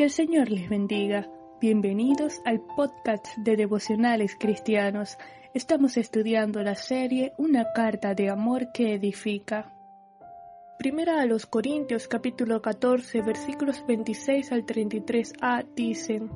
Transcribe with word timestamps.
Que 0.00 0.04
el 0.04 0.10
Señor 0.10 0.50
les 0.50 0.66
bendiga. 0.70 1.28
Bienvenidos 1.60 2.40
al 2.46 2.62
podcast 2.62 3.36
de 3.36 3.54
devocionales 3.54 4.34
cristianos. 4.34 5.18
Estamos 5.52 5.98
estudiando 5.98 6.62
la 6.62 6.74
serie 6.74 7.34
Una 7.36 7.74
carta 7.74 8.14
de 8.14 8.30
amor 8.30 8.72
que 8.72 8.94
edifica. 8.94 9.74
Primera 10.78 11.20
a 11.20 11.26
los 11.26 11.44
Corintios 11.44 12.08
capítulo 12.08 12.62
14 12.62 13.20
versículos 13.20 13.84
26 13.86 14.52
al 14.52 14.64
33a 14.64 15.66
dicen, 15.76 16.30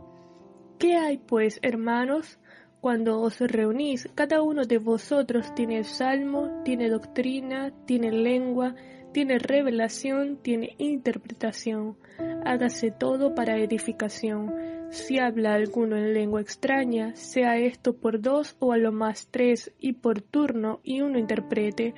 ¿Qué 0.79 0.97
hay 0.97 1.17
pues, 1.17 1.59
hermanos? 1.63 2.39
Cuando 2.83 3.19
os 3.23 3.41
reunís, 3.41 4.11
cada 4.15 4.43
uno 4.43 4.67
de 4.67 4.77
vosotros 4.77 5.55
tiene 5.55 5.85
salmo, 5.85 6.61
tiene 6.67 6.91
doctrina, 6.91 7.73
tiene 7.87 8.13
lengua, 8.13 8.75
tiene 9.15 9.39
revelación, 9.39 10.39
tiene 10.43 10.75
interpretación. 10.77 11.97
Hágase 12.45 12.91
todo 12.91 13.33
para 13.35 13.57
edificación. 13.57 14.53
Si 14.91 15.21
habla 15.21 15.55
alguno 15.55 15.97
en 15.97 16.13
lengua 16.13 16.41
extraña, 16.41 17.15
sea 17.15 17.57
esto 17.57 17.97
por 17.97 18.21
dos 18.21 18.57
o 18.59 18.73
a 18.73 18.77
lo 18.77 18.91
más 18.91 19.29
tres, 19.31 19.73
y 19.79 19.93
por 19.95 20.21
turno, 20.21 20.81
y 20.83 21.01
uno 21.01 21.19
interprete. 21.19 21.95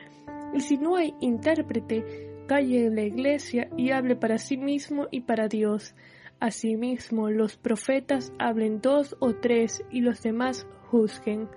Y 0.54 0.60
si 0.60 0.76
no 0.76 0.96
hay 0.96 1.14
intérprete, 1.20 2.45
calle 2.46 2.84
en 2.84 2.96
la 2.96 3.02
iglesia 3.02 3.70
y 3.78 3.92
hable 3.92 4.14
para 4.14 4.37
sí 4.37 4.59
mismo 4.59 5.09
y 5.10 5.23
para 5.23 5.48
Dios. 5.48 5.95
Asimismo, 6.38 7.30
los 7.30 7.56
profetas 7.56 8.30
hablen 8.38 8.82
dos 8.82 9.16
o 9.20 9.34
tres, 9.34 9.82
y 9.90 10.02
los 10.02 10.23
demás 10.23 10.66
juzguen. 10.90 11.48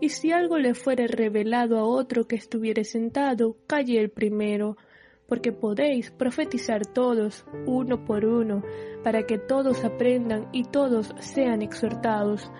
Y 0.00 0.10
si 0.10 0.30
algo 0.30 0.56
le 0.56 0.74
fuere 0.74 1.08
revelado 1.08 1.78
a 1.78 1.84
otro 1.84 2.28
que 2.28 2.36
estuviere 2.36 2.84
sentado, 2.84 3.56
calle 3.66 3.98
el 3.98 4.10
primero, 4.10 4.76
porque 5.30 5.52
podéis 5.52 6.10
profetizar 6.10 6.84
todos, 6.84 7.46
uno 7.64 8.04
por 8.04 8.24
uno, 8.24 8.64
para 9.04 9.22
que 9.22 9.38
todos 9.38 9.84
aprendan 9.84 10.48
y 10.52 10.64
todos 10.64 11.14
sean 11.20 11.62
exhortados. 11.62 12.50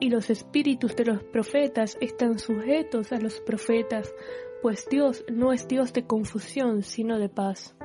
Y 0.00 0.08
los 0.08 0.30
espíritus 0.30 0.96
de 0.96 1.04
los 1.04 1.22
profetas 1.24 1.98
están 2.00 2.38
sujetos 2.38 3.12
a 3.12 3.20
los 3.20 3.38
profetas, 3.42 4.14
pues 4.62 4.88
Dios 4.90 5.26
no 5.30 5.52
es 5.52 5.68
Dios 5.68 5.92
de 5.92 6.06
confusión, 6.06 6.82
sino 6.84 7.18
de 7.18 7.28
paz. 7.28 7.76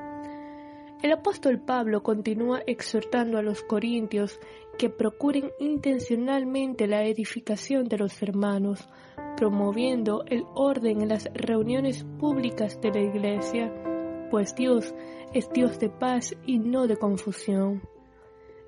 El 1.02 1.12
apóstol 1.12 1.60
Pablo 1.60 2.02
continúa 2.02 2.62
exhortando 2.66 3.36
a 3.36 3.42
los 3.42 3.62
corintios 3.64 4.40
que 4.78 4.88
procuren 4.88 5.50
intencionalmente 5.60 6.86
la 6.86 7.04
edificación 7.04 7.84
de 7.84 7.98
los 7.98 8.22
hermanos, 8.22 8.88
promoviendo 9.36 10.24
el 10.26 10.44
orden 10.54 11.02
en 11.02 11.10
las 11.10 11.28
reuniones 11.34 12.04
públicas 12.18 12.80
de 12.80 12.90
la 12.92 13.00
Iglesia, 13.00 13.70
pues 14.30 14.54
Dios 14.54 14.94
es 15.32 15.50
Dios 15.50 15.78
de 15.78 15.88
paz 15.88 16.34
y 16.46 16.58
no 16.58 16.86
de 16.86 16.96
confusión. 16.96 17.82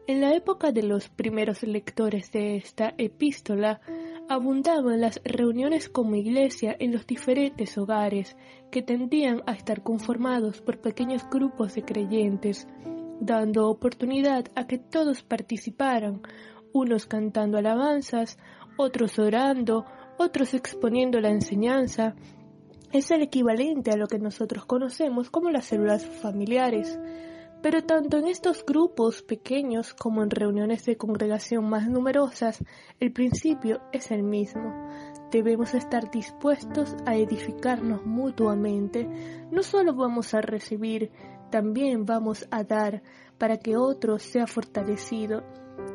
En 0.06 0.22
la 0.22 0.34
época 0.34 0.72
de 0.72 0.82
los 0.82 1.08
primeros 1.08 1.62
lectores 1.62 2.32
de 2.32 2.56
esta 2.56 2.94
epístola, 2.96 3.80
abundaban 4.28 5.00
las 5.00 5.20
reuniones 5.24 5.88
como 5.88 6.14
iglesia 6.14 6.74
en 6.78 6.92
los 6.92 7.06
diferentes 7.06 7.76
hogares, 7.76 8.36
que 8.70 8.82
tendían 8.82 9.42
a 9.46 9.52
estar 9.52 9.82
conformados 9.82 10.60
por 10.60 10.80
pequeños 10.80 11.28
grupos 11.30 11.74
de 11.74 11.82
creyentes, 11.82 12.66
dando 13.20 13.68
oportunidad 13.68 14.46
a 14.54 14.66
que 14.66 14.78
todos 14.78 15.22
participaran, 15.22 16.22
unos 16.72 17.06
cantando 17.06 17.58
alabanzas, 17.58 18.38
otros 18.76 19.18
orando, 19.18 19.84
otros 20.18 20.54
exponiendo 20.54 21.20
la 21.20 21.30
enseñanza. 21.30 22.14
Es 22.91 23.11
el 23.11 23.20
equivalente 23.20 23.91
a 23.91 23.97
lo 23.98 24.06
que 24.06 24.19
nosotros 24.19 24.64
conocemos 24.64 25.28
como 25.28 25.50
las 25.50 25.67
células 25.67 26.06
familiares. 26.06 26.98
Pero 27.61 27.84
tanto 27.84 28.17
en 28.17 28.28
estos 28.28 28.64
grupos 28.64 29.22
pequeños 29.22 29.92
como 29.92 30.22
en 30.22 30.31
reuniones 30.31 30.86
de 30.86 30.97
congregación 30.97 31.69
más 31.69 31.86
numerosas, 31.86 32.64
el 32.98 33.12
principio 33.12 33.83
es 33.92 34.11
el 34.11 34.22
mismo. 34.22 34.89
Debemos 35.31 35.75
estar 35.75 36.10
dispuestos 36.10 36.97
a 37.04 37.15
edificarnos 37.16 38.06
mutuamente. 38.06 39.06
No 39.50 39.62
solo 39.62 39.94
vamos 39.94 40.32
a 40.32 40.41
recibir, 40.41 41.10
también 41.50 42.06
vamos 42.06 42.47
a 42.50 42.65
dar 42.65 43.03
para 43.37 43.59
que 43.59 43.77
otro 43.77 44.19
sea 44.19 44.47
fortalecido. 44.47 45.43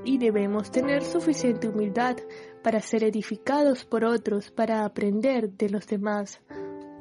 Y 0.06 0.20
debemos 0.20 0.70
tener 0.70 1.04
suficiente 1.04 1.70
humildad 1.70 2.18
para 2.62 2.82
ser 2.82 3.04
edificados 3.04 3.84
por 3.84 4.04
otros, 4.06 4.52
para 4.52 4.86
aprender 4.86 5.50
de 5.54 5.70
los 5.70 5.88
demás. 5.88 6.42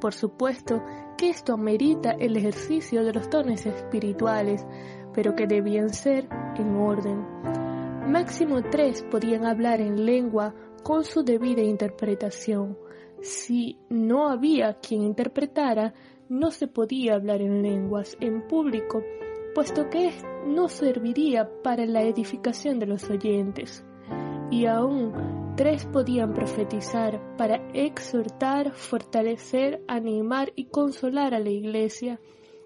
Por 0.03 0.15
supuesto 0.15 0.83
que 1.17 1.31
esto 1.31 1.55
amerita 1.55 2.11
el 2.11 2.37
ejercicio 2.37 3.05
de 3.05 3.13
los 3.13 3.31
dones 3.31 3.65
espirituales, 3.67 4.67
pero 5.15 5.37
que 5.37 5.47
debían 5.47 5.91
ser 5.91 6.29
en 6.57 6.75
orden. 6.75 7.25
Máximo 8.11 8.63
tres 8.63 9.05
podían 9.13 9.47
hablar 9.47 9.81
en 9.81 10.05
lengua 10.05 10.57
con 10.83 11.05
su 11.05 11.23
debida 11.23 11.63
interpretación. 11.63 12.77
Si 13.21 13.79
no 13.91 14.29
había 14.29 14.81
quien 14.81 15.03
interpretara, 15.03 15.95
no 16.29 16.51
se 16.51 16.67
podía 16.67 17.15
hablar 17.15 17.41
en 17.41 17.63
lenguas 17.63 18.17
en 18.19 18.49
público, 18.49 19.05
puesto 19.55 19.89
que 19.89 20.11
no 20.49 20.69
serviría 20.69 21.49
para 21.63 21.87
la 21.87 22.03
edificación 22.03 22.81
de 22.81 22.87
los 22.87 23.09
oyentes. 23.09 23.85
Y 24.51 24.67
aún 24.67 25.42
tres 25.57 25.85
podían 25.87 26.33
profetizar 26.33 27.37
para 27.37 27.57
exhortar, 27.75 28.73
fortalecer, 28.73 29.83
animar 29.87 30.53
y 30.57 30.67
consolar 30.67 31.35
a 31.35 31.41
la 31.41 31.51
iglesia, 31.51 32.21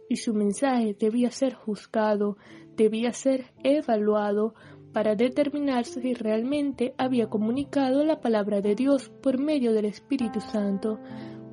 y 0.09 0.17
su 0.17 0.35
mensaje 0.35 0.97
debía 0.99 1.31
ser 1.31 1.55
juzgado, 1.55 2.37
debía 2.77 3.13
ser 3.13 3.53
evaluado 3.65 4.55
para 4.93 5.15
determinar 5.15 5.85
si 5.85 6.15
realmente 6.15 6.95
había 6.97 7.29
comunicado 7.29 8.05
la 8.05 8.21
palabra 8.21 8.61
de 8.61 8.75
Dios 8.75 9.11
por 9.23 9.39
medio 9.39 9.73
del 9.73 9.87
Espíritu 9.87 10.41
Santo, 10.41 11.01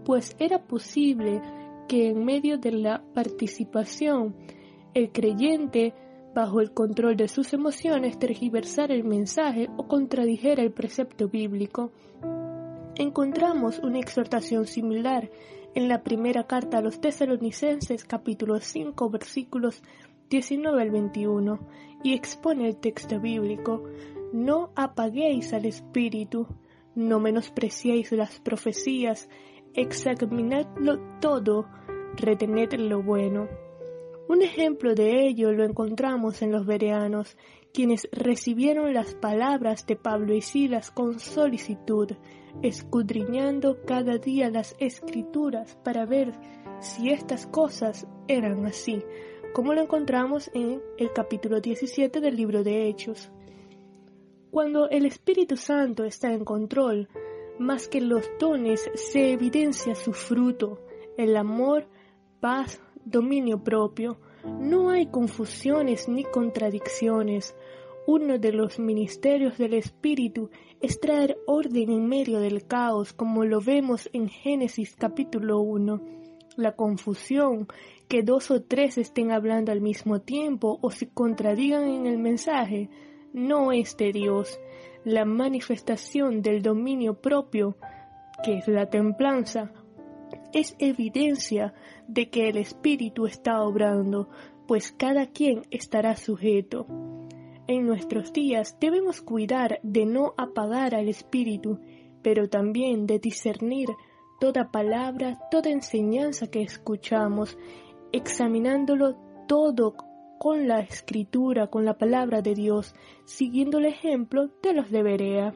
pues 0.05 0.35
era 0.39 0.65
posible 0.65 1.41
que 1.87 2.09
en 2.09 2.23
medio 2.23 2.57
de 2.57 2.71
la 2.71 3.03
participación 3.13 4.35
el 4.93 5.11
creyente, 5.11 5.93
bajo 6.33 6.61
el 6.61 6.71
control 6.71 7.15
de 7.15 7.27
sus 7.27 7.53
emociones, 7.53 8.17
tergiversara 8.17 8.93
el 8.93 9.03
mensaje 9.03 9.69
o 9.77 9.87
contradijera 9.87 10.63
el 10.63 10.71
precepto 10.71 11.27
bíblico. 11.27 11.91
Encontramos 12.95 13.79
una 13.79 13.99
exhortación 13.99 14.65
similar 14.65 15.29
en 15.75 15.87
la 15.87 16.03
primera 16.03 16.45
carta 16.45 16.77
a 16.77 16.81
los 16.81 17.01
tesalonicenses 17.01 18.05
capítulo 18.05 18.59
5 18.59 19.09
versículos 19.09 19.81
19 20.29 20.81
al 20.81 20.91
21 20.91 21.59
y 22.03 22.13
expone 22.13 22.67
el 22.67 22.77
texto 22.77 23.19
bíblico 23.19 23.83
No 24.31 24.71
apaguéis 24.75 25.53
al 25.53 25.65
espíritu, 25.65 26.47
no 26.95 27.19
menospreciéis 27.19 28.11
las 28.11 28.39
profecías, 28.39 29.29
examinadlo 29.73 30.99
todo, 31.19 31.67
retened 32.15 32.73
lo 32.73 33.01
bueno. 33.01 33.62
Un 34.27 34.41
ejemplo 34.41 34.95
de 34.95 35.27
ello 35.27 35.51
lo 35.51 35.65
encontramos 35.65 36.41
en 36.41 36.51
los 36.51 36.65
bereanos, 36.65 37.37
quienes 37.73 38.07
recibieron 38.11 38.93
las 38.93 39.15
palabras 39.15 39.85
de 39.85 39.97
Pablo 39.97 40.33
y 40.33 40.41
Silas 40.41 40.91
con 40.91 41.19
solicitud, 41.19 42.09
escudriñando 42.61 43.81
cada 43.85 44.17
día 44.17 44.49
las 44.49 44.75
escrituras 44.79 45.77
para 45.83 46.05
ver 46.05 46.33
si 46.79 47.09
estas 47.09 47.47
cosas 47.47 48.07
eran 48.27 48.65
así, 48.65 49.03
como 49.53 49.73
lo 49.73 49.81
encontramos 49.81 50.49
en 50.53 50.81
el 50.97 51.11
capítulo 51.11 51.59
17 51.59 52.21
del 52.21 52.35
libro 52.35 52.63
de 52.63 52.87
Hechos. 52.87 53.29
Cuando 54.51 54.89
el 54.89 55.05
Espíritu 55.05 55.57
Santo 55.57 56.05
está 56.05 56.31
en 56.31 56.45
control, 56.45 57.09
más 57.59 57.87
que 57.87 58.01
los 58.01 58.29
dones 58.39 58.89
se 58.93 59.33
evidencia 59.33 59.95
su 59.95 60.13
fruto, 60.13 60.79
el 61.17 61.35
amor, 61.35 61.87
paz, 62.39 62.81
dominio 63.05 63.63
propio. 63.63 64.17
No 64.59 64.89
hay 64.89 65.07
confusiones 65.07 66.07
ni 66.07 66.23
contradicciones. 66.23 67.55
Uno 68.05 68.37
de 68.37 68.51
los 68.51 68.79
ministerios 68.79 69.57
del 69.57 69.73
Espíritu 69.73 70.49
es 70.81 70.99
traer 70.99 71.37
orden 71.47 71.89
en 71.89 72.07
medio 72.07 72.39
del 72.39 72.67
caos, 72.67 73.13
como 73.13 73.45
lo 73.45 73.61
vemos 73.61 74.09
en 74.11 74.27
Génesis 74.27 74.95
capítulo 74.97 75.61
1. 75.61 76.01
La 76.57 76.75
confusión, 76.75 77.67
que 78.09 78.21
dos 78.21 78.51
o 78.51 78.61
tres 78.61 78.97
estén 78.97 79.31
hablando 79.31 79.71
al 79.71 79.81
mismo 79.81 80.19
tiempo 80.19 80.77
o 80.81 80.91
se 80.91 81.09
contradigan 81.09 81.87
en 81.87 82.05
el 82.05 82.17
mensaje, 82.17 82.89
no 83.31 83.71
es 83.71 83.95
de 83.97 84.11
Dios. 84.11 84.59
La 85.05 85.25
manifestación 85.25 86.41
del 86.41 86.61
dominio 86.61 87.21
propio, 87.21 87.77
que 88.43 88.57
es 88.57 88.67
la 88.67 88.89
templanza, 88.89 89.71
es 90.53 90.75
evidencia 90.79 91.73
de 92.07 92.29
que 92.29 92.49
el 92.49 92.57
Espíritu 92.57 93.25
está 93.25 93.61
obrando, 93.63 94.29
pues 94.67 94.91
cada 94.91 95.27
quien 95.27 95.63
estará 95.71 96.15
sujeto. 96.15 96.85
En 97.67 97.85
nuestros 97.85 98.33
días 98.33 98.77
debemos 98.79 99.21
cuidar 99.21 99.79
de 99.83 100.05
no 100.05 100.33
apagar 100.37 100.95
al 100.95 101.09
Espíritu, 101.09 101.79
pero 102.21 102.49
también 102.49 103.07
de 103.07 103.19
discernir 103.19 103.89
toda 104.39 104.71
palabra, 104.71 105.39
toda 105.49 105.69
enseñanza 105.69 106.47
que 106.47 106.61
escuchamos, 106.61 107.57
examinándolo 108.11 109.15
todo 109.47 109.95
con 110.39 110.67
la 110.67 110.81
escritura, 110.81 111.67
con 111.67 111.85
la 111.85 111.97
palabra 111.97 112.41
de 112.41 112.53
Dios, 112.53 112.93
siguiendo 113.25 113.77
el 113.77 113.85
ejemplo 113.85 114.49
de 114.61 114.73
los 114.73 114.91
de 114.91 115.03
Berea. 115.03 115.55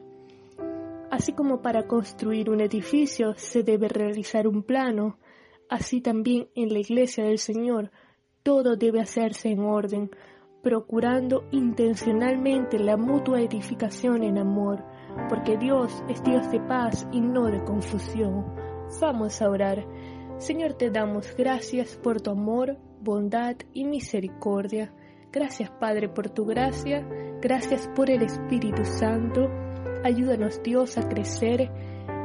Así 1.18 1.34
como 1.34 1.64
para 1.64 1.88
construir 1.88 2.48
un 2.48 2.62
edificio 2.62 3.34
se 3.38 3.64
debe 3.64 3.88
realizar 3.88 4.48
un 4.48 4.62
plano, 4.62 5.18
así 5.68 6.00
también 6.00 6.50
en 6.54 6.72
la 6.72 6.78
iglesia 6.78 7.24
del 7.24 7.40
Señor 7.40 7.90
todo 8.44 8.76
debe 8.76 9.02
hacerse 9.02 9.50
en 9.50 9.62
orden, 9.62 10.12
procurando 10.62 11.46
intencionalmente 11.52 12.78
la 12.78 12.98
mutua 12.98 13.42
edificación 13.42 14.22
en 14.22 14.38
amor, 14.38 14.86
porque 15.28 15.58
Dios 15.58 16.04
es 16.08 16.22
Dios 16.24 16.52
de 16.52 16.60
paz 16.60 17.08
y 17.12 17.20
no 17.20 17.46
de 17.46 17.64
confusión. 17.64 18.46
Vamos 19.02 19.42
a 19.42 19.50
orar. 19.50 19.88
Señor, 20.38 20.76
te 20.76 20.92
damos 20.92 21.36
gracias 21.36 21.96
por 21.96 22.22
tu 22.22 22.30
amor, 22.30 22.78
bondad 23.02 23.56
y 23.74 23.86
misericordia. 23.86 24.94
Gracias, 25.32 25.72
Padre, 25.72 26.10
por 26.10 26.30
tu 26.30 26.46
gracia. 26.46 27.08
Gracias 27.42 27.88
por 27.96 28.12
el 28.12 28.22
Espíritu 28.22 28.86
Santo. 28.86 29.67
Ayúdanos, 30.04 30.62
Dios, 30.64 30.98
a 30.98 31.08
crecer 31.08 31.72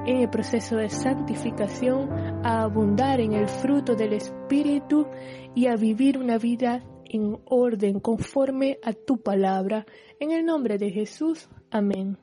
en 0.07 0.17
el 0.17 0.31
proceso 0.31 0.77
de 0.77 0.89
santificación, 0.89 2.11
a 2.45 2.63
abundar 2.63 3.21
en 3.21 3.33
el 3.33 3.49
fruto 3.49 3.95
del 3.95 4.15
Espíritu 4.15 5.07
y 5.55 5.67
a 5.67 5.77
vivir 5.77 6.19
una 6.19 6.39
vida 6.39 6.85
en 7.05 7.39
orden 7.45 8.01
conforme 8.01 8.79
a 8.83 8.93
tu 8.93 9.23
palabra. 9.23 9.87
En 10.19 10.33
el 10.33 10.45
nombre 10.45 10.79
de 10.79 10.91
Jesús. 10.91 11.49
Amén. 11.71 12.22